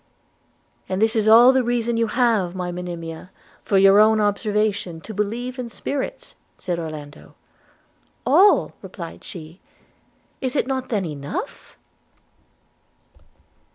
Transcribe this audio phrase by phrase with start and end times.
[0.89, 3.29] 'And this is all the reason you have, my Monimia,
[3.63, 7.35] from your own observation, to believe in spirits?' said Orlando.
[8.25, 9.59] 'All!' replied she,
[10.41, 11.77] 'and is it not then enough?'